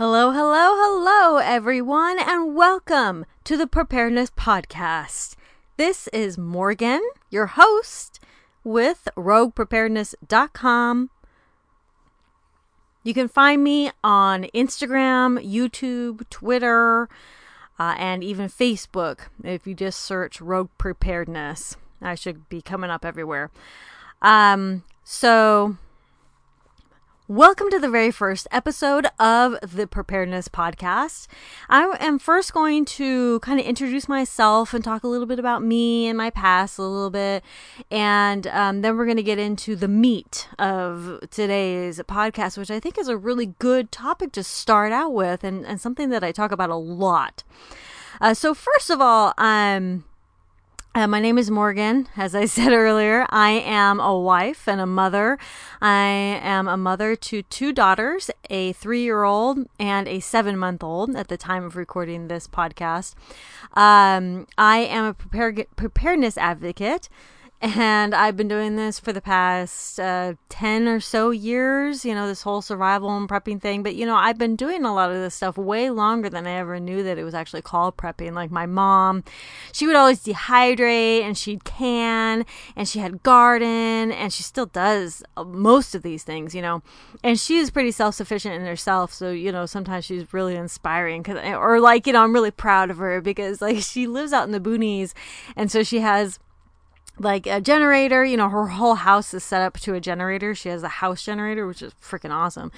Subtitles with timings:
[0.00, 5.36] Hello, hello, hello, everyone, and welcome to the Preparedness Podcast.
[5.76, 8.18] This is Morgan, your host
[8.64, 11.10] with roguepreparedness.com.
[13.02, 17.10] You can find me on Instagram, YouTube, Twitter,
[17.78, 21.76] uh, and even Facebook if you just search Rogue Preparedness.
[22.00, 23.50] I should be coming up everywhere.
[24.22, 25.76] Um, so
[27.30, 31.28] Welcome to the very first episode of the Preparedness Podcast.
[31.68, 35.62] I am first going to kind of introduce myself and talk a little bit about
[35.62, 37.44] me and my past a little bit.
[37.88, 42.80] And um, then we're going to get into the meat of today's podcast, which I
[42.80, 46.32] think is a really good topic to start out with and, and something that I
[46.32, 47.44] talk about a lot.
[48.20, 50.02] Uh, so, first of all, um,
[50.94, 52.08] uh, my name is Morgan.
[52.16, 55.38] As I said earlier, I am a wife and a mother.
[55.80, 56.06] I
[56.42, 61.14] am a mother to two daughters, a three year old and a seven month old
[61.14, 63.14] at the time of recording this podcast.
[63.74, 67.08] Um, I am a prepare- preparedness advocate
[67.62, 72.26] and I've been doing this for the past uh, 10 or so years, you know,
[72.26, 73.82] this whole survival and prepping thing.
[73.82, 76.52] But, you know, I've been doing a lot of this stuff way longer than I
[76.52, 78.32] ever knew that it was actually called prepping.
[78.32, 79.24] Like my mom,
[79.72, 85.22] she would always dehydrate and she'd can and she had garden and she still does
[85.36, 86.82] uh, most of these things, you know.
[87.22, 89.12] And she is pretty self sufficient in herself.
[89.12, 91.22] So, you know, sometimes she's really inspiring.
[91.22, 94.44] Cause, or like, you know, I'm really proud of her because like she lives out
[94.44, 95.12] in the boonies.
[95.56, 96.38] And so she has
[97.20, 98.24] like a generator.
[98.24, 100.54] You know, her whole house is set up to a generator.
[100.54, 102.72] She has a house generator, which is freaking awesome.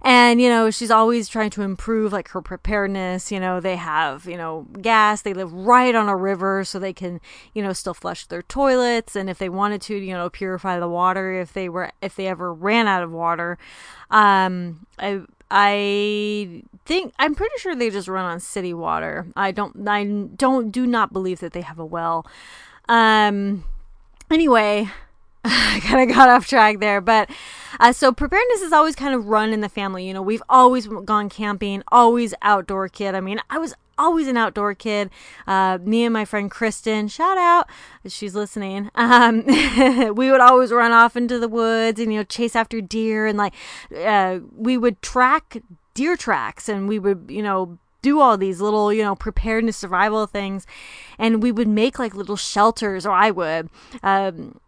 [0.00, 3.30] And, you know, she's always trying to improve like her preparedness.
[3.30, 5.22] You know, they have, you know, gas.
[5.22, 7.20] They live right on a river so they can,
[7.54, 9.14] you know, still flush their toilets.
[9.14, 12.26] And if they wanted to, you know, purify the water if they were, if they
[12.26, 13.58] ever ran out of water.
[14.10, 15.22] Um, I,
[15.54, 19.26] I think I'm pretty sure they just run on city water.
[19.36, 22.26] I don't I don't do not believe that they have a well.
[22.88, 23.64] Um
[24.32, 24.88] Anyway,
[25.44, 27.28] I kind of got off track there, but
[27.78, 30.06] uh, so preparedness is always kind of run in the family.
[30.06, 33.14] You know, we've always gone camping, always outdoor kid.
[33.14, 35.10] I mean, I was always an outdoor kid.
[35.46, 37.68] Uh, me and my friend Kristen, shout out,
[38.06, 38.90] she's listening.
[39.02, 39.44] Um,
[40.14, 43.36] we would always run off into the woods and you know chase after deer and
[43.36, 43.52] like
[43.96, 45.58] uh, we would track
[45.94, 50.26] deer tracks and we would you know do all these little, you know, preparedness survival
[50.26, 50.66] things.
[51.18, 53.70] And we would make like little shelters, or I would.
[54.02, 54.58] Um,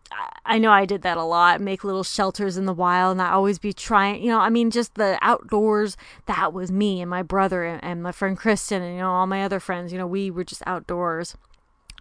[0.47, 3.31] I know I did that a lot, make little shelters in the wild, and I
[3.31, 5.97] always be trying, you know, I mean, just the outdoors.
[6.27, 9.27] That was me and my brother and, and my friend Kristen, and, you know, all
[9.27, 9.93] my other friends.
[9.93, 11.37] You know, we were just outdoors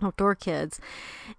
[0.01, 0.81] outdoor kids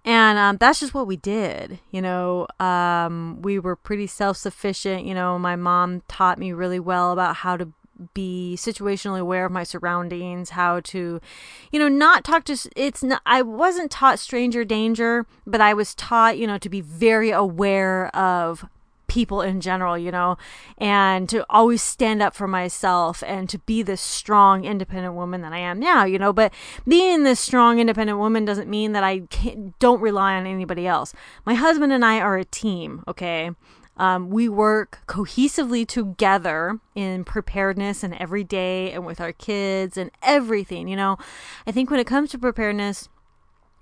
[0.05, 5.13] and um, that's just what we did you know um, we were pretty self-sufficient you
[5.13, 7.71] know my mom taught me really well about how to
[8.13, 11.21] be situationally aware of my surroundings how to
[11.71, 15.95] you know not talk to it's not i wasn't taught stranger danger but i was
[15.95, 18.65] taught you know to be very aware of
[19.07, 20.37] people in general you know
[20.77, 25.53] and to always stand up for myself and to be this strong independent woman that
[25.53, 26.33] i am now you know.
[26.33, 26.53] But
[26.87, 29.21] being this strong independent woman doesn't mean that i
[29.79, 31.13] don't rely on anybody else.
[31.45, 33.51] My husband and i are a team okay
[33.97, 40.11] um, we work cohesively together in preparedness and every day and with our kids and
[40.21, 40.87] everything.
[40.87, 41.17] You know,
[41.65, 43.07] I think when it comes to preparedness,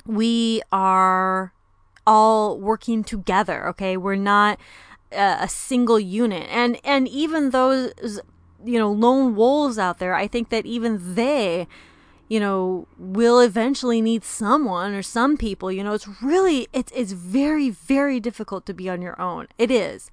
[0.05, 1.53] we are
[2.05, 3.67] all working together.
[3.69, 4.59] Okay, we're not
[5.11, 8.19] a, a single unit, and and even those
[8.63, 11.67] you know lone wolves out there, I think that even they
[12.33, 17.11] you know will eventually need someone or some people you know it's really it's it's
[17.11, 19.47] very very difficult to be on your own.
[19.57, 20.09] It is.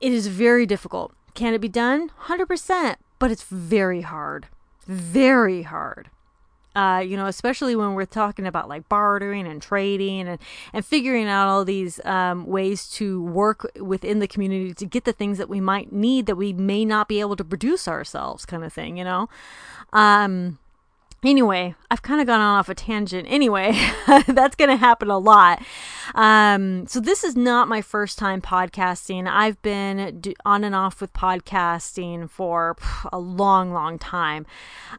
[0.00, 1.12] It is very difficult.
[1.34, 2.10] Can it be done?
[2.28, 4.46] 100% but it's very hard.
[4.86, 6.10] Very hard.
[6.74, 10.38] Uh, you know, especially when we're talking about like bartering and trading and,
[10.74, 15.12] and figuring out all these um, ways to work within the community to get the
[15.12, 18.62] things that we might need that we may not be able to produce ourselves, kind
[18.62, 19.26] of thing, you know.
[19.94, 20.58] Um,
[21.24, 23.26] Anyway, I've kind of gone off a tangent.
[23.28, 23.72] Anyway,
[24.26, 25.62] that's going to happen a lot.
[26.14, 29.26] Um, so, this is not my first time podcasting.
[29.26, 32.76] I've been on and off with podcasting for
[33.12, 34.46] a long, long time.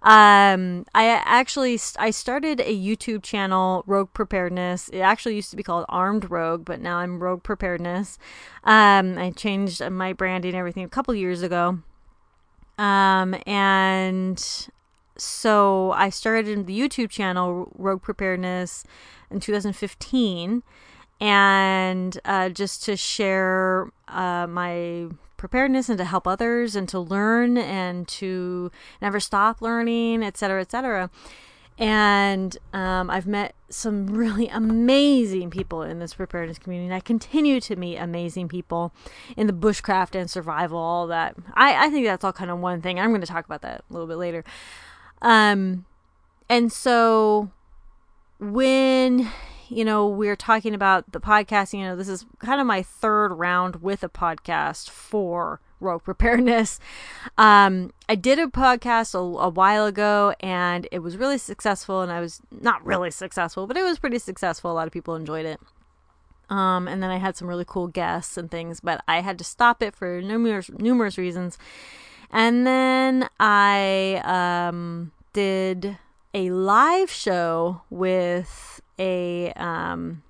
[0.01, 4.89] Um, I actually I started a YouTube channel, Rogue Preparedness.
[4.89, 8.17] It actually used to be called Armed Rogue, but now I'm Rogue Preparedness.
[8.63, 11.79] Um, I changed my branding and everything a couple years ago.
[12.77, 14.67] Um, and
[15.17, 18.83] so I started the YouTube channel Rogue Preparedness
[19.29, 20.63] in 2015,
[21.19, 27.57] and uh, just to share uh, my preparedness and to help others and to learn
[27.57, 28.71] and to
[29.01, 31.09] never stop learning, et cetera, et cetera.
[31.79, 36.87] And um, I've met some really amazing people in this preparedness community.
[36.87, 38.91] And I continue to meet amazing people
[39.35, 41.35] in the bushcraft and survival, all that.
[41.53, 42.99] I, I think that's all kind of one thing.
[42.99, 44.43] I'm going to talk about that a little bit later.
[45.21, 45.85] Um,
[46.49, 47.51] and so
[48.39, 49.29] when
[49.69, 53.33] you know we're talking about the podcasting, you know, this is kind of my third
[53.33, 56.79] round with a podcast for rogue preparedness.
[57.37, 62.01] Um, I did a podcast a, a, while ago and it was really successful.
[62.01, 64.71] And I was not really successful, but it was pretty successful.
[64.71, 65.59] A lot of people enjoyed it.
[66.49, 69.43] Um, and then I had some really cool guests and things, but I had to
[69.43, 71.57] stop it for numerous numerous reasons.
[72.29, 75.97] And then I um, did
[76.33, 80.23] a live show with a um,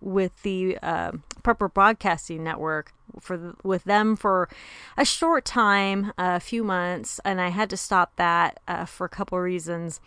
[0.00, 4.48] with the uh, Prepper Broadcasting Network for the, with them for
[4.96, 9.08] a short time, a few months, and I had to stop that uh, for a
[9.08, 10.00] couple reasons.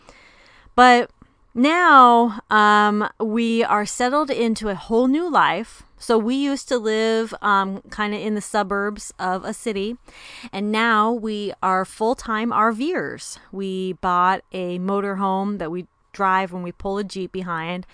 [0.76, 1.10] But
[1.54, 5.84] now um, we are settled into a whole new life.
[6.00, 9.98] So we used to live um, kind of in the suburbs of a city,
[10.52, 13.40] and now we are full time RVers.
[13.52, 17.88] We bought a motorhome that we drive when we pull a Jeep behind,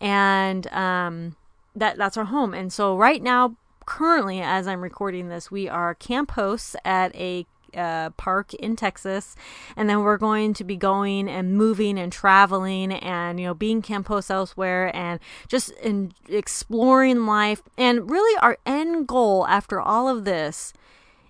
[0.00, 1.36] and um,
[1.74, 2.52] that that's our home.
[2.52, 3.56] And so right now,
[3.86, 9.36] currently, as I'm recording this, we are camp hosts at a uh, park in Texas,
[9.76, 13.82] and then we're going to be going and moving and traveling and you know being
[13.82, 17.62] camp hosts elsewhere and just in exploring life.
[17.76, 20.72] And really, our end goal after all of this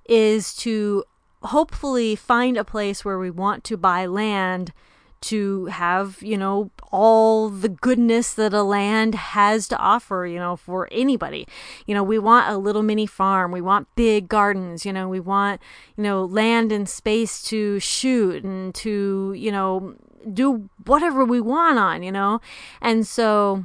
[0.08, 1.04] is to
[1.42, 4.72] hopefully find a place where we want to buy land
[5.22, 10.56] to have, you know, all the goodness that a land has to offer, you know,
[10.56, 11.46] for anybody.
[11.86, 15.20] You know, we want a little mini farm, we want big gardens, you know, we
[15.20, 15.60] want,
[15.96, 19.94] you know, land and space to shoot and to, you know,
[20.32, 22.40] do whatever we want on, you know.
[22.80, 23.64] And so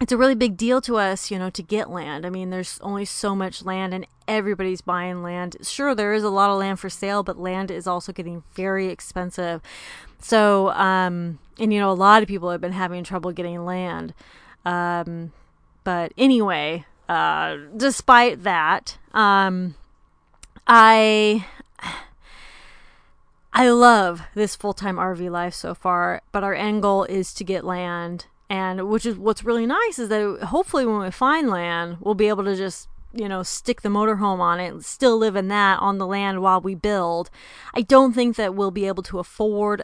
[0.00, 2.24] it's a really big deal to us, you know, to get land.
[2.24, 5.56] I mean, there's only so much land and everybody's buying land.
[5.62, 8.88] Sure, there is a lot of land for sale, but land is also getting very
[8.88, 9.60] expensive.
[10.18, 14.14] So, um, and you know, a lot of people have been having trouble getting land.
[14.64, 15.32] Um,
[15.84, 19.74] but anyway, uh, despite that, um,
[20.66, 21.46] I.
[23.52, 27.42] I love this full time RV life so far, but our end goal is to
[27.42, 28.26] get land.
[28.50, 32.28] And which is what's really nice is that hopefully when we find land, we'll be
[32.28, 35.80] able to just you know, stick the motorhome on it and still live in that
[35.80, 37.30] on the land while we build.
[37.74, 39.82] I don't think that we'll be able to afford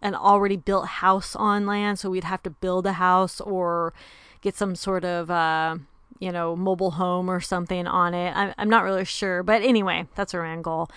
[0.00, 3.92] an already built house on land, so we'd have to build a house or
[4.40, 5.78] get some sort of uh,
[6.18, 8.34] you know mobile home or something on it.
[8.36, 10.88] I'm, I'm not really sure, but anyway, that's our end goal.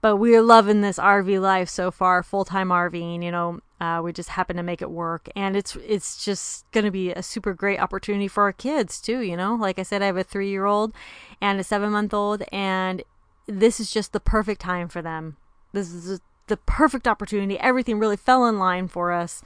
[0.00, 3.22] But we're loving this RV life so far, full time RVing.
[3.22, 6.84] You know, uh, we just happen to make it work, and it's it's just going
[6.84, 9.20] to be a super great opportunity for our kids too.
[9.20, 10.92] You know, like I said, I have a three year old
[11.40, 13.02] and a seven month old, and
[13.46, 15.36] this is just the perfect time for them.
[15.72, 17.58] This is the perfect opportunity.
[17.58, 19.42] Everything really fell in line for us.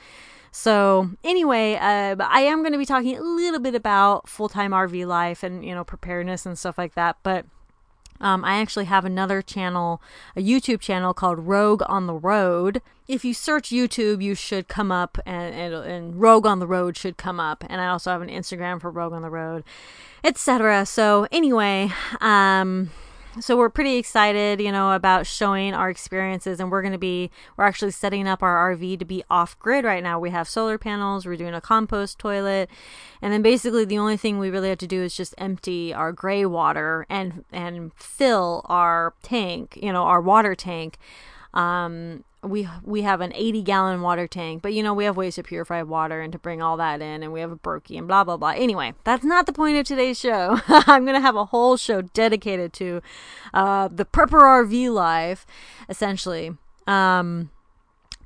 [0.55, 4.73] So anyway, uh, I am going to be talking a little bit about full time
[4.73, 7.47] RV life and you know preparedness and stuff like that, but.
[8.21, 10.01] Um, I actually have another channel,
[10.37, 12.81] a YouTube channel called Rogue on the Road.
[13.09, 16.97] If you search YouTube, you should come up, and, and, and Rogue on the Road
[16.97, 17.65] should come up.
[17.69, 19.65] And I also have an Instagram for Rogue on the Road,
[20.23, 20.87] etc.
[20.87, 21.91] So anyway,
[22.21, 22.91] um,
[23.41, 27.31] so we're pretty excited, you know, about showing our experiences and we're going to be
[27.57, 30.19] we're actually setting up our RV to be off grid right now.
[30.19, 32.69] We have solar panels, we're doing a compost toilet,
[33.23, 36.13] and then basically the only thing we really have to do is just empty our
[36.13, 40.99] gray water and and fill our tank, you know, our water tank.
[41.55, 45.37] Um, we we have an 80 gallon water tank but you know we have ways
[45.37, 48.09] to purify water and to bring all that in and we have a Berkey and
[48.09, 48.51] blah blah blah.
[48.51, 50.61] Anyway that's not the point of today's show.
[50.69, 53.01] I'm gonna have a whole show dedicated to
[53.55, 55.47] uh, the prepper rv life
[55.89, 56.57] essentially.
[56.87, 57.51] Um,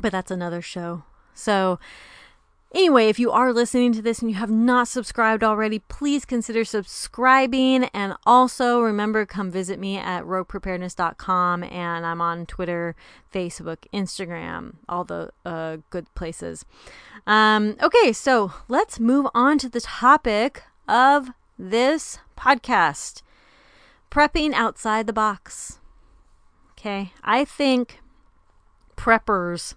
[0.00, 1.04] but that's another show.
[1.34, 1.78] So
[2.76, 6.62] Anyway, if you are listening to this and you have not subscribed already, please consider
[6.62, 7.84] subscribing.
[7.94, 11.64] And also remember, come visit me at roguepreparedness.com.
[11.64, 12.94] And I'm on Twitter,
[13.32, 16.66] Facebook, Instagram, all the uh, good places.
[17.26, 23.22] Um, okay, so let's move on to the topic of this podcast
[24.10, 25.78] prepping outside the box.
[26.72, 28.00] Okay, I think
[28.98, 29.76] preppers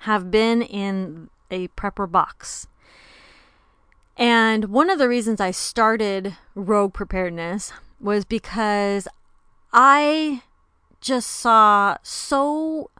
[0.00, 2.66] have been in a prepper box.
[4.16, 9.06] And one of the reasons I started Rogue Preparedness was because
[9.72, 10.42] I
[11.00, 12.90] just saw so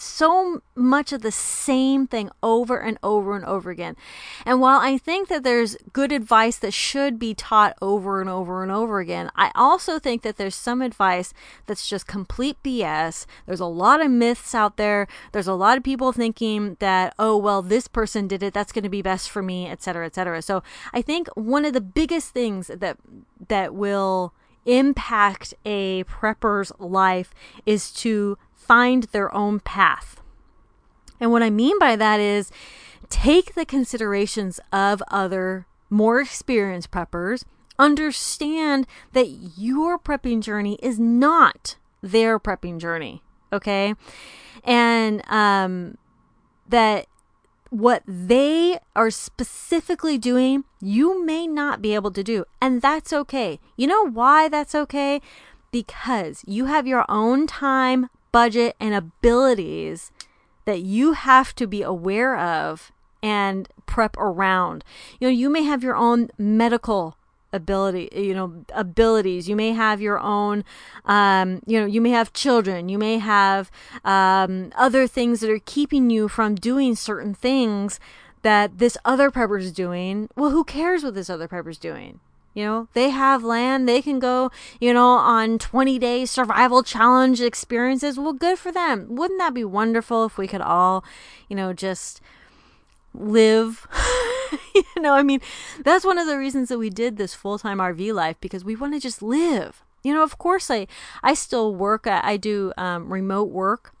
[0.00, 3.96] so much of the same thing over and over and over again.
[4.44, 8.62] And while I think that there's good advice that should be taught over and over
[8.62, 11.32] and over again, I also think that there's some advice
[11.66, 13.26] that's just complete BS.
[13.46, 15.06] There's a lot of myths out there.
[15.32, 18.84] There's a lot of people thinking that, oh, well, this person did it, that's going
[18.84, 20.42] to be best for me, etc., etc.
[20.42, 22.96] So I think one of the biggest things that
[23.48, 24.34] that will
[24.66, 30.20] impact a prepper's life is to find their own path.
[31.18, 32.50] And what I mean by that is
[33.08, 37.44] take the considerations of other more experienced preppers,
[37.78, 43.94] understand that your prepping journey is not their prepping journey, okay?
[44.64, 45.98] And um,
[46.68, 47.06] that
[47.70, 52.44] what they are specifically doing, you may not be able to do.
[52.60, 53.60] And that's okay.
[53.76, 55.20] You know why that's okay?
[55.70, 60.10] Because you have your own time, budget, and abilities
[60.64, 64.84] that you have to be aware of and prep around.
[65.18, 67.16] You know, you may have your own medical
[67.52, 69.48] ability you know abilities.
[69.48, 70.64] You may have your own
[71.04, 72.88] um, you know you may have children.
[72.88, 73.70] You may have
[74.04, 77.98] um, other things that are keeping you from doing certain things
[78.42, 80.28] that this other prepper's doing.
[80.36, 82.20] Well who cares what this other prepper's doing
[82.54, 83.88] you know, they have land.
[83.88, 88.18] They can go, you know, on 20 day survival challenge experiences.
[88.18, 89.06] Well, good for them.
[89.08, 91.04] Wouldn't that be wonderful if we could all,
[91.48, 92.20] you know, just
[93.14, 93.86] live?
[94.74, 95.40] you know, I mean,
[95.84, 98.74] that's one of the reasons that we did this full time RV life because we
[98.76, 99.82] want to just live.
[100.02, 100.86] You know, of course, I,
[101.22, 102.06] I still work.
[102.06, 103.94] I, I do um, remote work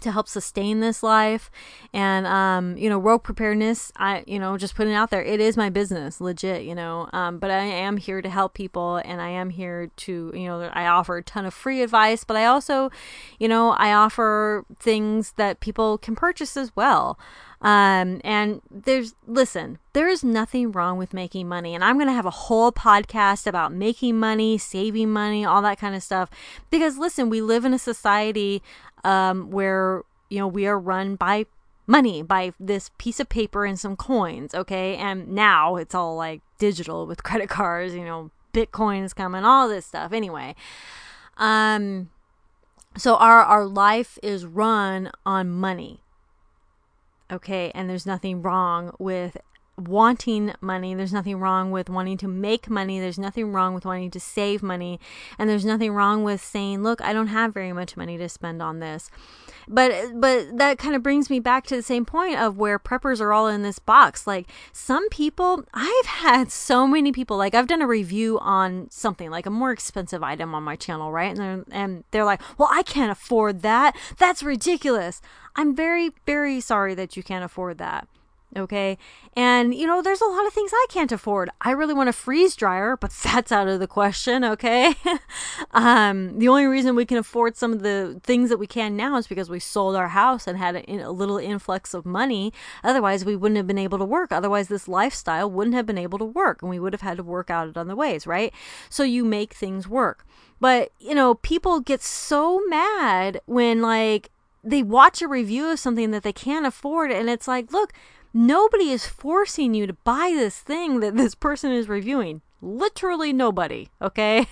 [0.00, 1.50] to help sustain this life
[1.92, 5.56] and um, you know rogue preparedness i you know just putting out there it is
[5.56, 9.28] my business legit you know um, but i am here to help people and i
[9.28, 12.90] am here to you know i offer a ton of free advice but i also
[13.38, 17.18] you know i offer things that people can purchase as well
[17.62, 21.74] um, and there's, listen, there is nothing wrong with making money.
[21.74, 25.78] And I'm going to have a whole podcast about making money, saving money, all that
[25.78, 26.28] kind of stuff.
[26.70, 28.62] Because listen, we live in a society
[29.04, 31.46] um, where, you know, we are run by
[31.86, 34.54] money, by this piece of paper and some coins.
[34.54, 34.96] Okay.
[34.96, 39.86] And now it's all like digital with credit cards, you know, Bitcoins coming, all this
[39.86, 40.12] stuff.
[40.12, 40.54] Anyway,
[41.36, 42.10] um,
[42.96, 46.00] so our, our life is run on money
[47.30, 49.36] okay and there's nothing wrong with
[49.76, 50.94] wanting money.
[50.94, 52.98] There's nothing wrong with wanting to make money.
[52.98, 54.98] There's nothing wrong with wanting to save money.
[55.38, 58.62] And there's nothing wrong with saying, look, I don't have very much money to spend
[58.62, 59.10] on this.
[59.68, 63.20] But but that kind of brings me back to the same point of where preppers
[63.20, 64.26] are all in this box.
[64.26, 69.28] Like some people, I've had so many people like I've done a review on something
[69.28, 71.36] like a more expensive item on my channel, right?
[71.36, 73.96] And they're, and they're like, "Well, I can't afford that.
[74.18, 75.20] That's ridiculous."
[75.56, 78.06] I'm very very sorry that you can't afford that.
[78.56, 78.96] Okay.
[79.34, 81.50] And, you know, there's a lot of things I can't afford.
[81.60, 84.44] I really want a freeze dryer, but that's out of the question.
[84.44, 84.94] Okay.
[85.72, 89.16] um, the only reason we can afford some of the things that we can now
[89.16, 92.52] is because we sold our house and had a, a little influx of money.
[92.82, 94.32] Otherwise, we wouldn't have been able to work.
[94.32, 97.22] Otherwise, this lifestyle wouldn't have been able to work and we would have had to
[97.22, 98.52] work out it on the ways, right?
[98.88, 100.24] So you make things work.
[100.58, 104.30] But, you know, people get so mad when, like,
[104.66, 107.92] they watch a review of something that they can't afford and it's like, look,
[108.38, 112.42] Nobody is forcing you to buy this thing that this person is reviewing.
[112.60, 114.46] Literally nobody, okay?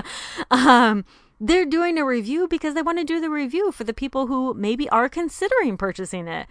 [0.50, 1.04] um,
[1.38, 4.54] they're doing a review because they want to do the review for the people who
[4.54, 6.48] maybe are considering purchasing it,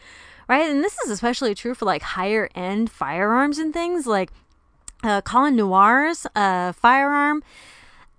[0.48, 0.70] right?
[0.70, 4.32] And this is especially true for like higher end firearms and things like
[5.04, 7.44] uh, Colion Noir's uh, firearm.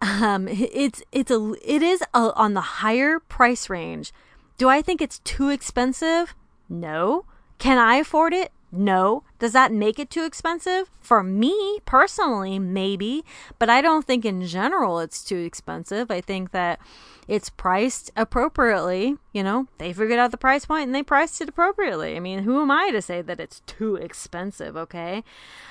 [0.03, 4.13] Um, it's it's a it is a, on the higher price range.
[4.59, 6.35] Do I think it's too expensive?
[6.69, 7.25] No.
[7.59, 8.53] Can I afford it?
[8.71, 9.23] No.
[9.39, 10.91] Does that make it too expensive?
[11.01, 13.25] For me personally, maybe,
[13.59, 16.11] but I don't think in general it's too expensive.
[16.11, 16.79] I think that
[17.27, 19.17] it's priced appropriately.
[19.33, 22.17] You know, they figured out the price point and they priced it appropriately.
[22.17, 25.25] I mean, who am I to say that it's too expensive, okay?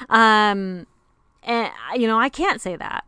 [0.10, 0.88] Um,
[1.44, 3.06] and, you know, I can't say that.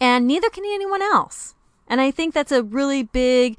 [0.00, 1.54] And neither can anyone else.
[1.88, 3.56] And I think that's a really big,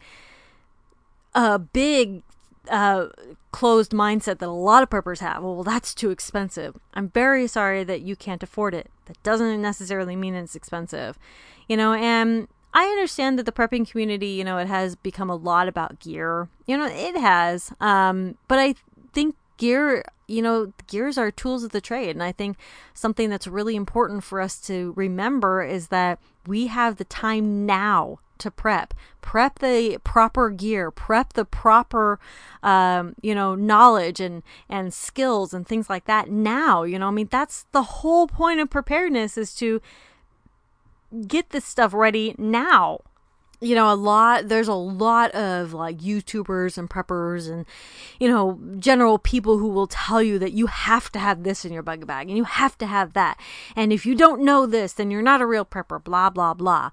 [1.34, 2.24] a big
[2.70, 3.08] uh,
[3.52, 5.44] closed mindset that a lot of preppers have.
[5.44, 6.78] Well, that's too expensive.
[6.94, 8.90] I'm very sorry that you can't afford it.
[9.06, 11.18] That doesn't necessarily mean it's expensive.
[11.68, 15.36] You know, and I understand that the prepping community, you know, it has become a
[15.36, 16.50] lot about gear.
[16.66, 17.74] You know, it has.
[17.80, 18.76] Um, but I
[19.14, 22.12] think gear, you know, gears are tools of the trade.
[22.12, 22.58] And I think
[22.94, 28.20] something that's really important for us to remember is that we have the time now
[28.40, 28.94] to prep.
[29.22, 32.20] Prep the proper gear, prep the proper,
[32.64, 36.84] um, you know, knowledge and, and skills and things like that now.
[36.84, 39.82] You know, I mean, that's the whole point of preparedness is to
[41.28, 43.00] get this stuff ready now
[43.62, 47.66] you know, a lot, there's a lot of like YouTubers and preppers and,
[48.20, 51.74] you know, general people who will tell you that you have to have this in
[51.74, 53.38] your bug bag and you have to have that.
[53.76, 56.92] And if you don't know this, then you're not a real prepper, blah, blah, blah.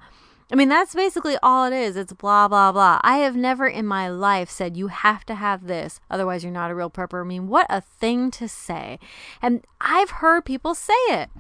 [0.51, 1.97] I mean, that's basically all it is.
[1.97, 3.01] It's blah, blah, blah.
[3.03, 6.71] I have never in my life said you have to have this, otherwise you're not
[6.71, 7.23] a real prepper.
[7.23, 9.01] I mean, what a thing to say.
[9.43, 11.31] And I've heard people say it.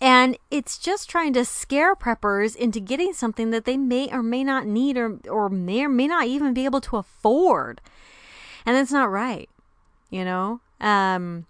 [0.00, 4.42] And it's just trying to scare preppers into getting something that they may or may
[4.42, 7.80] not need or, or may or may not even be able to afford.
[8.66, 9.48] And that's not right,
[10.10, 10.60] you know?
[10.80, 11.46] Um,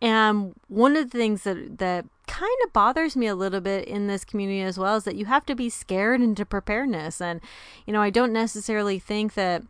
[0.00, 4.06] and one of the things that, that kind of bothers me a little bit in
[4.06, 7.20] this community as well is that you have to be scared into preparedness.
[7.20, 7.40] And,
[7.86, 9.62] you know, I don't necessarily think that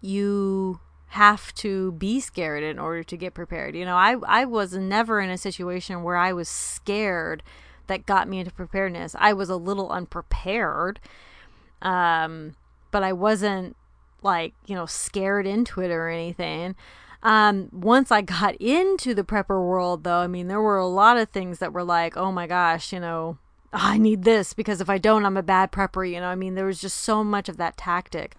[0.00, 3.74] you have to be scared in order to get prepared.
[3.74, 7.42] You know, I I was never in a situation where I was scared
[7.88, 9.16] that got me into preparedness.
[9.18, 11.00] I was a little unprepared.
[11.82, 12.54] Um
[12.92, 13.76] but I wasn't
[14.22, 16.76] like, you know, scared into it or anything.
[17.22, 21.18] Um, once I got into the prepper world, though, I mean, there were a lot
[21.18, 23.38] of things that were like, oh my gosh, you know,
[23.72, 26.10] I need this because if I don't, I'm a bad prepper.
[26.10, 28.36] You know, I mean, there was just so much of that tactic.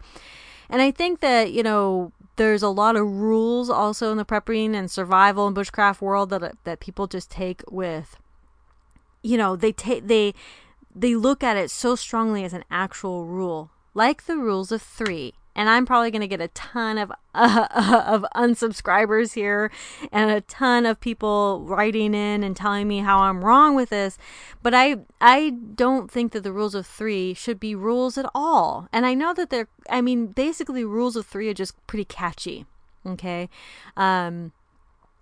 [0.69, 4.73] And I think that, you know, there's a lot of rules also in the prepping
[4.73, 8.17] and survival and bushcraft world that that people just take with
[9.21, 10.33] you know, they take they
[10.93, 15.33] they look at it so strongly as an actual rule, like the rules of 3
[15.55, 17.67] and I'm probably going to get a ton of uh,
[18.07, 19.71] of unsubscribers here
[20.11, 24.17] and a ton of people writing in and telling me how I'm wrong with this
[24.61, 28.87] but I I don't think that the rules of 3 should be rules at all.
[28.91, 32.65] And I know that they're I mean basically rules of 3 are just pretty catchy
[33.05, 33.49] okay?
[33.97, 34.51] Um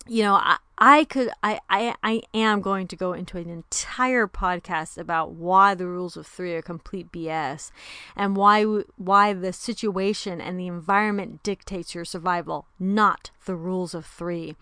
[0.10, 4.28] you know, I, I could, I, I, I am going to go into an entire
[4.28, 7.72] podcast about why the rules of three are complete BS,
[8.16, 8.64] and why,
[8.98, 14.56] why the situation and the environment dictates your survival, not the rules of three.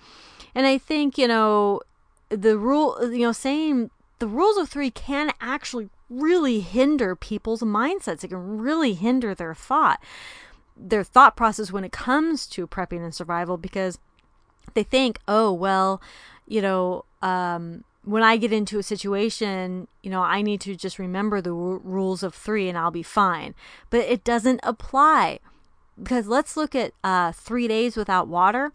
[0.53, 1.81] And I think you know,
[2.29, 8.23] the rule, you know, saying the rules of three can actually really hinder people's mindsets.
[8.23, 10.01] It can really hinder their thought,
[10.75, 13.99] their thought process when it comes to prepping and survival because
[14.73, 16.01] they think, oh, well,
[16.47, 20.97] you know, um, when I get into a situation, you know, I need to just
[20.97, 23.53] remember the r- rules of three and I'll be fine.
[23.89, 25.39] But it doesn't apply
[26.01, 28.71] because let's look at uh, three days without water.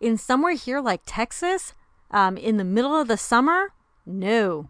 [0.00, 1.72] In somewhere here like Texas,
[2.10, 3.72] um, in the middle of the summer,
[4.04, 4.68] no.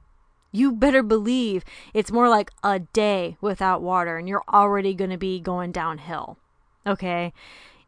[0.52, 5.16] You better believe it's more like a day without water and you're already going to
[5.16, 6.36] be going downhill.
[6.86, 7.32] Okay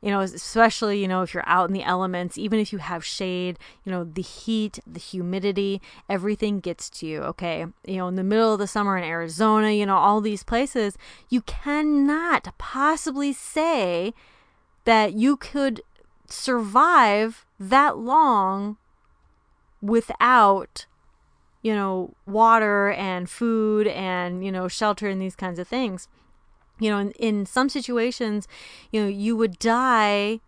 [0.06, 3.04] you know, especially, you know, if you're out in the elements, even if you have
[3.04, 7.66] shade, you know, the heat, the humidity, everything gets to you, okay?
[7.84, 10.96] You know, in the middle of the summer in Arizona, you know, all these places,
[11.28, 14.14] you cannot possibly say
[14.84, 15.82] that you could
[16.28, 18.76] survive that long
[19.82, 20.86] without
[21.62, 26.06] you know water and food and you know shelter and these kinds of things
[26.78, 28.46] you know in, in some situations
[28.90, 30.40] you know you would die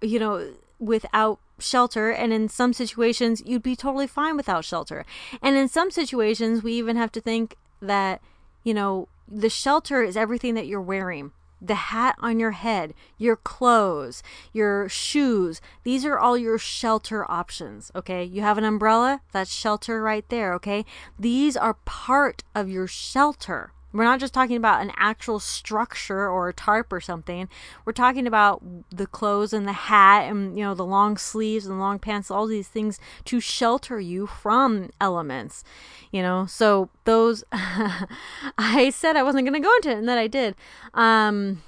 [0.00, 5.04] you know without shelter and in some situations you'd be totally fine without shelter
[5.40, 8.20] and in some situations we even have to think that
[8.64, 11.32] you know the shelter is everything that you're wearing
[11.64, 14.22] the hat on your head, your clothes,
[14.52, 15.60] your shoes.
[15.84, 18.24] These are all your shelter options, okay?
[18.24, 20.84] You have an umbrella, that's shelter right there, okay?
[21.18, 23.72] These are part of your shelter.
[23.92, 27.48] We're not just talking about an actual structure or a tarp or something.
[27.84, 31.78] We're talking about the clothes and the hat and you know the long sleeves and
[31.78, 35.64] long pants, all these things to shelter you from elements.
[36.10, 40.18] You know, so those I said I wasn't going to go into it and then
[40.18, 40.54] I did.
[40.94, 41.62] Um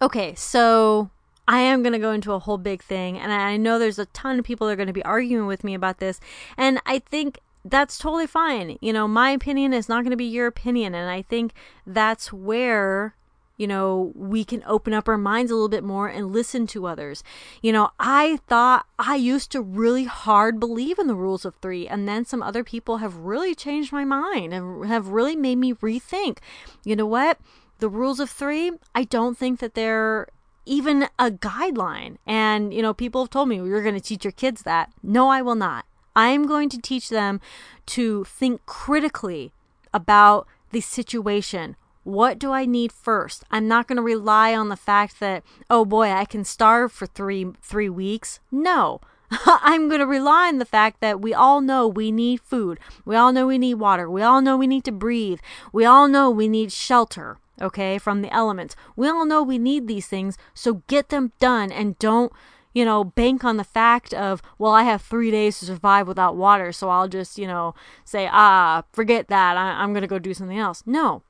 [0.00, 1.10] okay, so
[1.46, 4.06] I am going to go into a whole big thing, and I know there's a
[4.06, 6.18] ton of people that are going to be arguing with me about this.
[6.56, 8.78] And I think that's totally fine.
[8.80, 10.94] You know, my opinion is not going to be your opinion.
[10.94, 11.54] And I think
[11.86, 13.14] that's where,
[13.56, 16.86] you know, we can open up our minds a little bit more and listen to
[16.86, 17.24] others.
[17.62, 21.88] You know, I thought I used to really hard believe in the rules of three.
[21.88, 25.72] And then some other people have really changed my mind and have really made me
[25.74, 26.38] rethink.
[26.84, 27.38] You know what?
[27.78, 30.28] The rules of three, I don't think that they're
[30.66, 32.16] even a guideline.
[32.26, 34.92] And, you know, people have told me, you're going to teach your kids that.
[35.02, 35.86] No, I will not.
[36.16, 37.40] I'm going to teach them
[37.86, 39.52] to think critically
[39.92, 41.76] about the situation.
[42.02, 43.44] What do I need first?
[43.50, 47.06] I'm not going to rely on the fact that, oh boy, I can starve for
[47.06, 48.40] three, three weeks.
[48.50, 49.00] No.
[49.30, 52.78] I'm going to rely on the fact that we all know we need food.
[53.04, 54.10] We all know we need water.
[54.10, 55.40] We all know we need to breathe.
[55.72, 58.76] We all know we need shelter, okay, from the elements.
[58.96, 60.36] We all know we need these things.
[60.52, 62.32] So get them done and don't,
[62.74, 66.36] you know, bank on the fact of, well, I have three days to survive without
[66.36, 66.72] water.
[66.72, 69.56] So I'll just, you know, say, ah, forget that.
[69.56, 70.82] I- I'm going to go do something else.
[70.84, 71.22] No.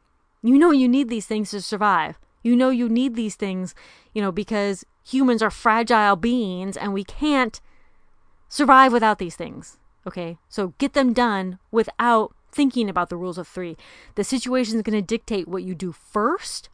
[0.43, 2.19] You know you need these things to survive.
[2.43, 3.75] You know you need these things,
[4.13, 7.61] you know, because humans are fragile beings and we can't
[8.49, 9.79] survive without these things.
[10.07, 10.39] Okay?
[10.49, 13.77] So get them done without thinking about the rules of three.
[14.15, 16.69] The situation is going to dictate what you do first,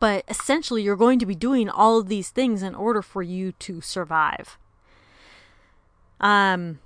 [0.00, 3.52] but essentially you're going to be doing all of these things in order for you
[3.52, 4.58] to survive.
[6.18, 6.80] Um,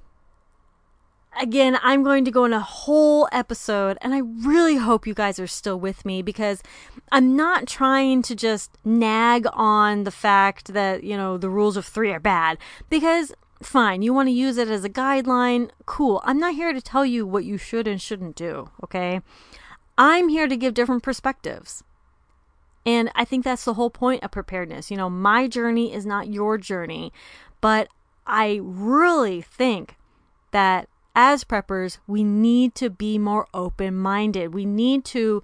[1.40, 5.38] again, I'm going to go in a whole episode, and I really hope you guys
[5.38, 6.62] are still with me because
[7.10, 11.86] I'm not trying to just nag on the fact that, you know, the rules of
[11.86, 12.58] three are bad.
[12.90, 16.20] Because, fine, you want to use it as a guideline, cool.
[16.24, 19.20] I'm not here to tell you what you should and shouldn't do, okay?
[19.96, 21.84] I'm here to give different perspectives.
[22.86, 24.90] And I think that's the whole point of preparedness.
[24.90, 27.12] You know, my journey is not your journey,
[27.60, 27.88] but
[28.26, 29.96] I really think
[30.50, 34.52] that as preppers, we need to be more open minded.
[34.52, 35.42] We need to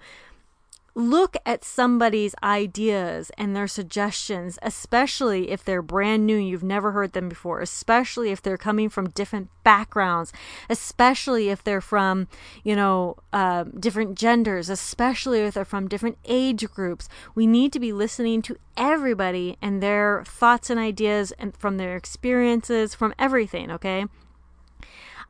[1.01, 7.13] look at somebody's ideas and their suggestions, especially if they're brand new, you've never heard
[7.13, 10.33] them before, especially if they're coming from different backgrounds,
[10.69, 12.29] especially if they're from,
[12.63, 17.09] you know, uh, different genders, especially if they're from different age groups.
[17.35, 21.97] We need to be listening to everybody and their thoughts and ideas and from their
[21.97, 24.07] experiences, from everything, okay?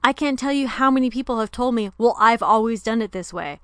[0.02, 3.12] I can't tell you how many people have told me, well, I've always done it
[3.12, 3.60] this way.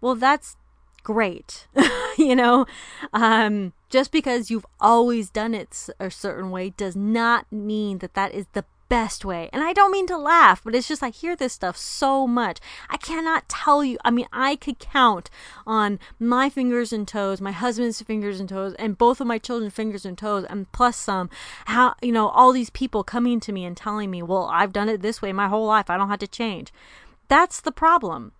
[0.00, 0.56] Well, that's
[1.04, 1.68] great.
[2.18, 2.66] you know,
[3.12, 8.34] um, just because you've always done it a certain way does not mean that that
[8.34, 9.48] is the best way.
[9.52, 12.58] And I don't mean to laugh, but it's just I hear this stuff so much.
[12.90, 13.98] I cannot tell you.
[14.04, 15.30] I mean, I could count
[15.66, 19.74] on my fingers and toes, my husband's fingers and toes, and both of my children's
[19.74, 21.30] fingers and toes, and plus some,
[21.66, 24.88] how, you know, all these people coming to me and telling me, well, I've done
[24.88, 25.88] it this way my whole life.
[25.88, 26.72] I don't have to change.
[27.28, 28.32] That's the problem.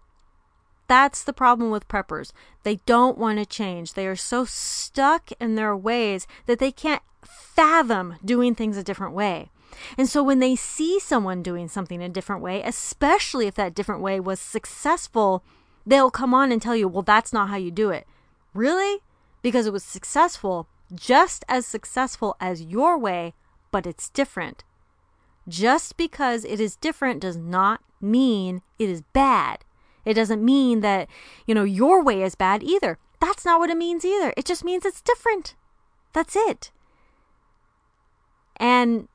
[0.87, 2.33] That's the problem with preppers.
[2.63, 3.95] They don't want to change.
[3.95, 9.15] They are so stuck in their ways that they can't fathom doing things a different
[9.15, 9.51] way.
[9.99, 14.03] And so when they see someone doing something a different way, especially if that different
[14.03, 15.43] way was successful,
[15.87, 18.07] they'll come on and tell you, well, that's not how you do it.
[18.53, 19.01] Really?
[19.43, 23.35] Because it was successful, just as successful as your way,
[23.71, 24.65] but it's different.
[25.49, 29.65] Just because it is different does not mean it is bad.
[30.05, 31.09] It doesn't mean that,
[31.47, 32.99] you know, your way is bad either.
[33.21, 34.35] That's not what it means either.
[34.37, 35.55] It just means it's different.
[36.13, 36.71] That's it.
[38.57, 39.09] And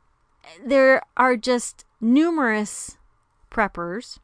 [0.65, 2.97] there are just numerous
[3.52, 4.19] preppers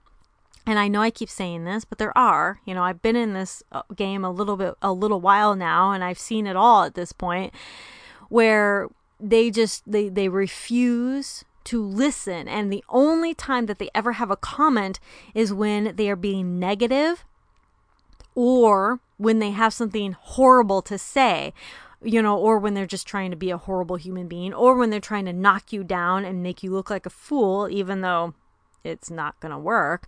[0.66, 2.60] and I know I keep saying this, but there are.
[2.66, 5.92] You know, I've been in this uh, game a little bit, a little while now,
[5.92, 7.54] and I've seen it all at this point,
[8.30, 14.14] where they just they they refuse to listen, and the only time that they ever
[14.14, 15.00] have a comment
[15.34, 17.26] is when they are being negative,
[18.36, 21.54] or when they have something horrible to say,
[22.02, 24.90] you know, or when they're just trying to be a horrible human being, or when
[24.90, 28.34] they're trying to knock you down and make you look like a fool, even though
[28.84, 30.08] it's not going to work.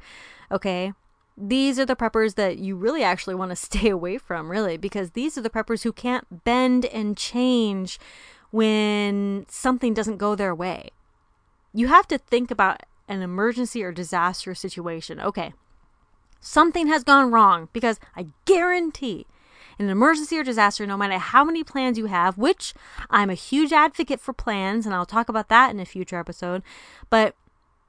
[0.51, 0.93] Okay.
[1.39, 5.11] These are the preppers that you really actually want to stay away from, really, because
[5.11, 7.99] these are the preppers who can't bend and change
[8.51, 10.89] when something doesn't go their way.
[11.77, 15.19] You have to think about an emergency or disaster situation.
[15.19, 15.53] Okay,
[16.41, 19.27] something has gone wrong because I guarantee
[19.77, 22.73] in an emergency or disaster, no matter how many plans you have, which
[23.11, 26.63] I'm a huge advocate for plans, and I'll talk about that in a future episode,
[27.11, 27.35] but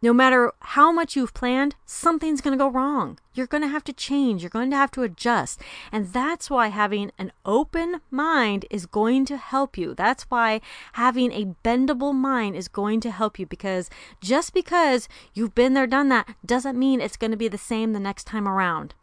[0.00, 3.18] no matter how much you've planned, something's going to go wrong.
[3.34, 4.42] You're going to have to change.
[4.42, 5.60] You're going to have to adjust.
[5.90, 9.94] And that's why having an open mind is going to help you.
[9.94, 10.60] That's why
[10.92, 15.86] having a bendable mind is going to help you because just because you've been there,
[15.86, 18.94] done that, doesn't mean it's going to be the same the next time around.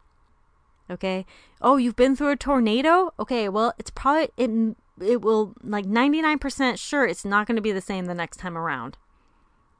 [0.90, 1.26] Okay.
[1.60, 3.12] Oh, you've been through a tornado?
[3.18, 7.72] Okay, well, it's probably, it, it will, like 99% sure it's not going to be
[7.72, 8.96] the same the next time around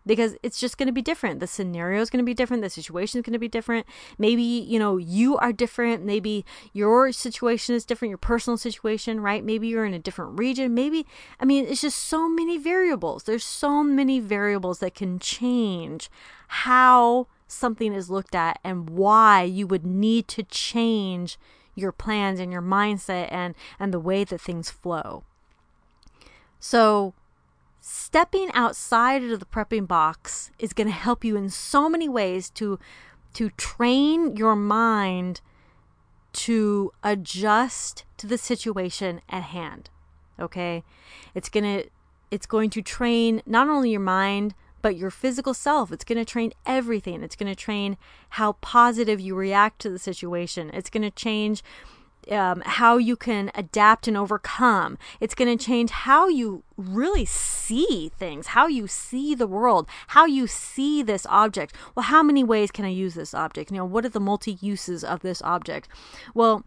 [0.06, 1.40] because it's just going to be different.
[1.40, 2.62] The scenario is going to be different.
[2.62, 3.86] The situation is going to be different.
[4.18, 6.04] Maybe, you know, you are different.
[6.04, 9.44] Maybe your situation is different, your personal situation, right?
[9.44, 10.74] Maybe you're in a different region.
[10.74, 11.06] Maybe,
[11.40, 13.24] I mean, it's just so many variables.
[13.24, 16.08] There's so many variables that can change
[16.48, 21.38] how something is looked at and why you would need to change
[21.74, 25.24] your plans and your mindset and and the way that things flow.
[26.58, 27.14] So
[28.16, 32.48] stepping outside of the prepping box is going to help you in so many ways
[32.48, 32.78] to
[33.34, 35.42] to train your mind
[36.32, 39.90] to adjust to the situation at hand.
[40.40, 40.82] Okay?
[41.34, 41.90] It's going to
[42.30, 45.92] it's going to train not only your mind but your physical self.
[45.92, 47.22] It's going to train everything.
[47.22, 47.98] It's going to train
[48.30, 50.70] how positive you react to the situation.
[50.72, 51.62] It's going to change
[52.30, 54.98] um, how you can adapt and overcome.
[55.20, 60.26] It's going to change how you really see things, how you see the world, how
[60.26, 61.74] you see this object.
[61.94, 63.70] Well, how many ways can I use this object?
[63.70, 65.88] You know, what are the multi uses of this object?
[66.34, 66.64] Well,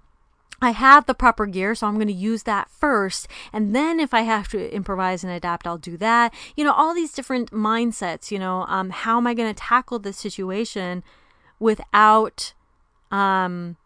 [0.62, 3.28] I have the proper gear, so I'm going to use that first.
[3.54, 6.34] And then if I have to improvise and adapt, I'll do that.
[6.56, 10.00] You know, all these different mindsets, you know, um, how am I going to tackle
[10.00, 11.04] this situation
[11.60, 12.54] without,
[13.10, 13.78] um,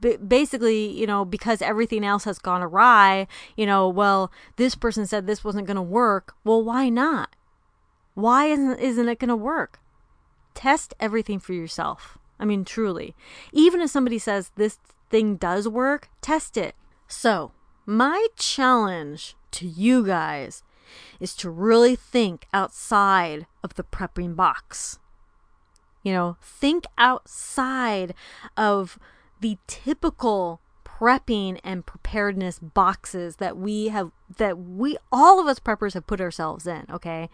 [0.00, 5.06] b- basically, you know, because everything else has gone awry, you know, well, this person
[5.06, 6.34] said this wasn't going to work.
[6.44, 7.34] Well, why not?
[8.14, 9.80] Why isn't, isn't it going to work?
[10.54, 12.18] Test everything for yourself.
[12.38, 13.14] I mean, truly.
[13.52, 14.78] Even if somebody says this
[15.10, 16.74] thing does work, test it.
[17.08, 17.52] So,
[17.86, 20.62] my challenge to you guys
[21.20, 24.98] is to really think outside of the prepping box.
[26.02, 28.14] You know, think outside
[28.56, 28.98] of
[29.40, 35.94] the typical prepping and preparedness boxes that we have that we all of us preppers
[35.94, 37.28] have put ourselves in, okay?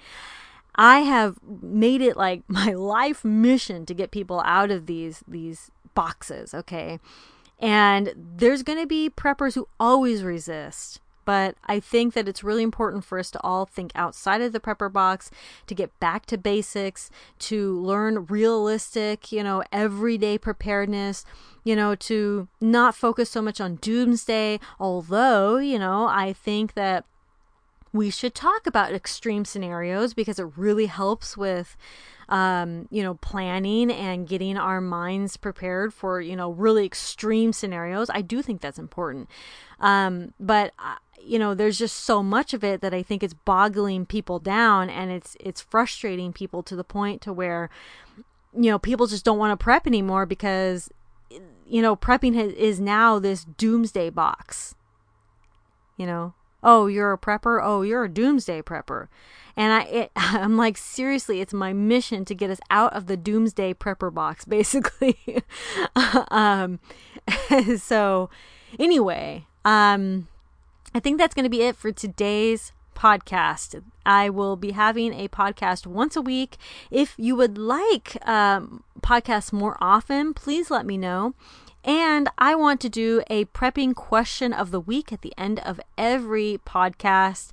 [0.75, 5.71] I have made it like my life mission to get people out of these these
[5.95, 6.99] boxes, okay?
[7.59, 11.01] And there's going to be preppers who always resist.
[11.24, 14.61] But I think that it's really important for us to all think outside of the
[14.61, 15.30] prepper box,
[15.66, 21.24] to get back to basics, to learn realistic, you know, everyday preparedness,
[21.64, 24.59] you know, to not focus so much on doomsday.
[24.78, 27.04] Although, you know, I think that
[27.92, 31.76] we should talk about extreme scenarios because it really helps with
[32.29, 38.09] um, you know planning and getting our minds prepared for you know really extreme scenarios.
[38.11, 39.29] I do think that's important.
[39.81, 43.35] Um, but uh, you know there's just so much of it that i think it's
[43.35, 47.68] boggling people down and it's it's frustrating people to the point to where
[48.55, 50.90] you know people just don't want to prep anymore because
[51.66, 54.74] you know prepping is now this doomsday box
[55.96, 57.61] you know Oh, you're a prepper?
[57.62, 59.09] Oh, you're a doomsday prepper.
[59.57, 63.16] And I, it, I'm like, seriously, it's my mission to get us out of the
[63.16, 65.18] doomsday prepper box, basically.
[66.31, 66.81] um,
[67.79, 68.31] so,
[68.79, 70.29] anyway, um,
[70.94, 73.83] I think that's going to be it for today's podcast.
[74.05, 76.57] I will be having a podcast once a week.
[76.90, 81.35] If you would like um, podcasts more often, please let me know.
[81.85, 85.81] And I want to do a prepping question of the week at the end of
[85.97, 87.51] every podcast.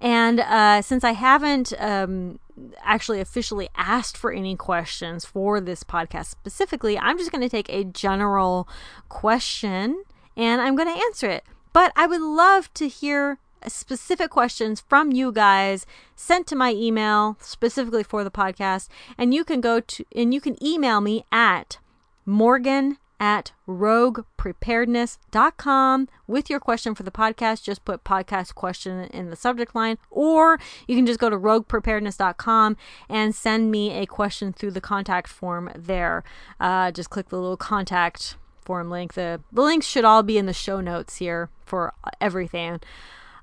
[0.00, 2.40] And uh, since I haven't um,
[2.82, 7.68] actually officially asked for any questions for this podcast specifically, I'm just going to take
[7.68, 8.68] a general
[9.08, 10.02] question
[10.36, 11.44] and I'm going to answer it.
[11.72, 17.36] But I would love to hear specific questions from you guys sent to my email
[17.40, 21.78] specifically for the podcast and you can go to and you can email me at
[22.24, 27.62] morgan at roguepreparedness.com with your question for the podcast.
[27.62, 32.76] Just put podcast question in the subject line, or you can just go to roguepreparedness.com
[33.08, 36.24] and send me a question through the contact form there.
[36.60, 39.14] Uh, just click the little contact form link.
[39.14, 42.80] The, the links should all be in the show notes here for everything.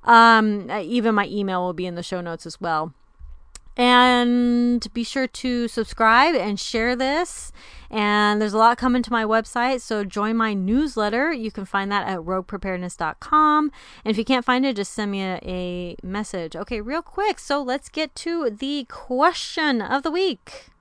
[0.03, 2.93] Um, even my email will be in the show notes as well.
[3.77, 7.51] And be sure to subscribe and share this.
[7.89, 11.31] And there's a lot coming to my website, so join my newsletter.
[11.31, 13.71] You can find that at roguepreparedness.com.
[14.03, 16.55] And if you can't find it, just send me a, a message.
[16.55, 17.39] Okay, real quick.
[17.39, 20.71] So let's get to the question of the week.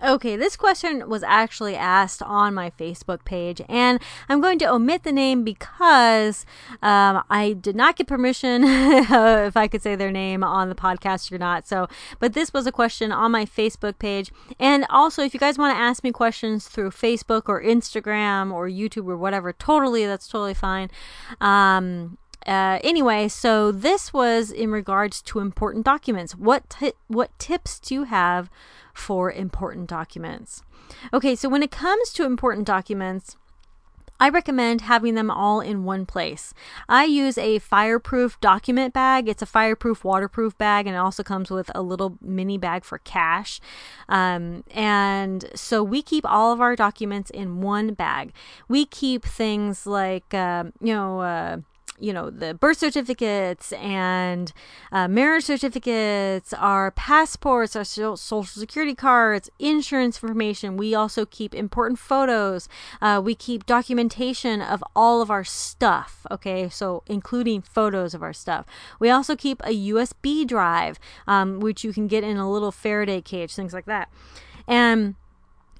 [0.00, 5.02] Okay, this question was actually asked on my Facebook page, and I'm going to omit
[5.02, 6.46] the name because
[6.82, 11.32] um, I did not get permission, if I could say their name on the podcast
[11.32, 11.66] or not.
[11.66, 11.88] So,
[12.20, 14.30] but this was a question on my Facebook page,
[14.60, 18.68] and also if you guys want to ask me questions through Facebook or Instagram or
[18.68, 20.90] YouTube or whatever, totally, that's totally fine.
[21.40, 26.34] Um, uh, anyway, so this was in regards to important documents.
[26.34, 26.76] What
[27.08, 28.50] what tips do you have
[28.98, 30.62] for important documents.
[31.12, 33.36] Okay, so when it comes to important documents,
[34.20, 36.52] I recommend having them all in one place.
[36.88, 39.28] I use a fireproof document bag.
[39.28, 42.98] It's a fireproof, waterproof bag, and it also comes with a little mini bag for
[42.98, 43.60] cash.
[44.08, 48.32] Um, and so we keep all of our documents in one bag.
[48.66, 51.58] We keep things like, uh, you know, uh,
[52.00, 54.52] you know, the birth certificates and
[54.92, 60.76] uh, marriage certificates, our passports, our social security cards, insurance information.
[60.76, 62.68] We also keep important photos.
[63.00, 66.26] Uh, we keep documentation of all of our stuff.
[66.30, 68.66] Okay, so including photos of our stuff.
[68.98, 73.20] We also keep a USB drive, um, which you can get in a little Faraday
[73.20, 74.08] cage, things like that.
[74.66, 75.14] And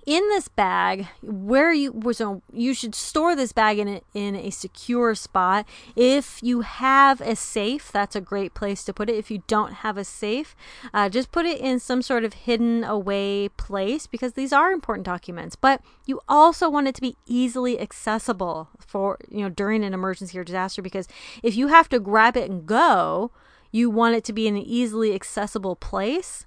[0.08, 4.48] in this bag where you so you should store this bag in a, in a
[4.48, 5.68] secure spot.
[5.94, 9.16] If you have a safe that's a great place to put it.
[9.16, 10.56] If you don't have a safe
[10.94, 15.04] uh, just put it in some sort of hidden away place because these are important
[15.04, 15.56] documents.
[15.56, 20.38] But you also want it to be easily accessible for you know during an emergency
[20.38, 21.06] or disaster because
[21.42, 23.30] if you have to grab it and go
[23.70, 26.46] you want it to be in an easily accessible place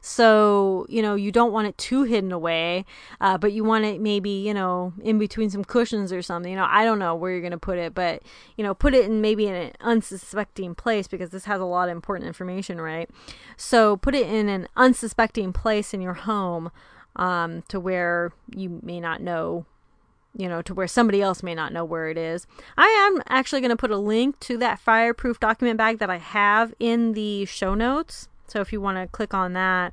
[0.00, 2.84] so, you know, you don't want it too hidden away,
[3.20, 6.50] uh, but you want it maybe, you know, in between some cushions or something.
[6.50, 8.22] You know, I don't know where you're going to put it, but,
[8.56, 11.88] you know, put it in maybe in an unsuspecting place because this has a lot
[11.88, 13.10] of important information, right?
[13.56, 16.70] So put it in an unsuspecting place in your home
[17.16, 19.66] um, to where you may not know
[20.36, 22.46] you know, to where somebody else may not know where it is.
[22.76, 26.18] I am actually going to put a link to that fireproof document bag that I
[26.18, 28.28] have in the show notes.
[28.48, 29.92] So if you want to click on that.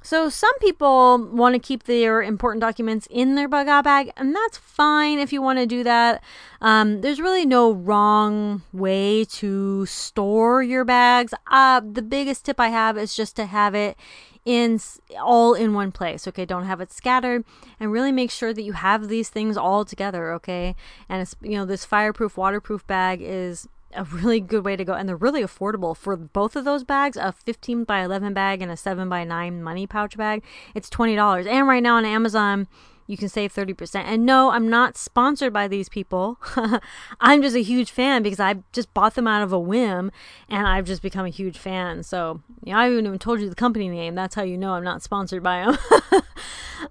[0.00, 4.34] So some people want to keep their important documents in their bug out bag, and
[4.34, 6.22] that's fine if you want to do that.
[6.62, 11.34] Um, there's really no wrong way to store your bags.
[11.48, 13.98] Uh, the biggest tip I have is just to have it
[14.44, 14.80] in
[15.20, 17.44] all in one place okay don't have it scattered
[17.78, 20.74] and really make sure that you have these things all together okay
[21.06, 24.92] and it's you know this fireproof waterproof bag is a really good way to go
[24.92, 25.96] and they're really affordable.
[25.96, 29.62] For both of those bags a 15 by 11 bag and a 7 by 9
[29.62, 32.68] money pouch bag it's $20 and right now on amazon
[33.06, 36.38] you can save 30% and no i'm not sponsored by these people.
[37.20, 40.12] I'm just a huge fan because i just bought them out of a whim
[40.48, 42.02] and i've just become a huge fan.
[42.02, 44.14] So you know, i haven't even told you the company name.
[44.14, 46.22] That's how you know i'm not sponsored by them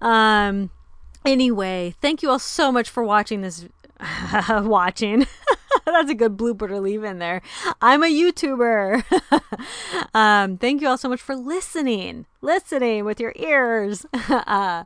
[0.02, 0.70] um
[1.24, 3.66] anyway thank you all so much for watching this
[4.50, 5.26] watching
[5.92, 7.40] That's a good blooper to leave in there.
[7.80, 9.04] I'm a YouTuber.
[10.14, 14.04] um, thank you all so much for listening, listening with your ears.
[14.28, 14.84] uh,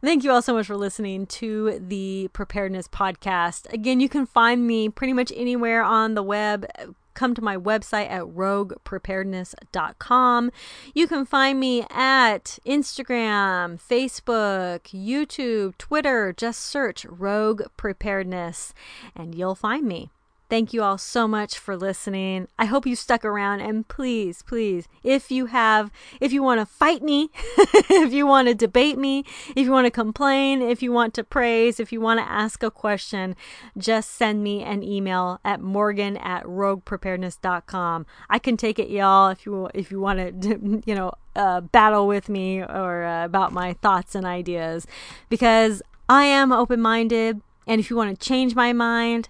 [0.00, 3.72] Thank you all so much for listening to the Preparedness Podcast.
[3.72, 6.66] Again, you can find me pretty much anywhere on the web
[7.14, 10.52] come to my website at roguepreparedness.com.
[10.94, 16.32] You can find me at Instagram, Facebook, YouTube, Twitter.
[16.32, 18.72] Just search Rogue Preparedness
[19.16, 20.12] and you'll find me.
[20.50, 22.48] Thank you all so much for listening.
[22.58, 25.90] I hope you stuck around and please, please, if you have,
[26.22, 29.84] if you want to fight me, if you want to debate me, if you want
[29.84, 33.36] to complain, if you want to praise, if you want to ask a question,
[33.76, 38.06] just send me an email at morgan at roguepreparedness.com.
[38.30, 42.06] I can take it, y'all, if you, if you want to, you know, uh, battle
[42.06, 44.86] with me or uh, about my thoughts and ideas
[45.28, 47.42] because I am open minded.
[47.66, 49.28] And if you want to change my mind,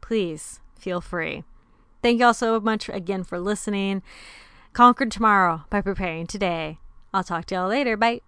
[0.00, 1.44] please feel free.
[2.02, 4.02] Thank you all so much again for listening.
[4.72, 6.78] Conquer tomorrow by preparing today.
[7.12, 7.96] I'll talk to y'all later.
[7.96, 8.20] Bye.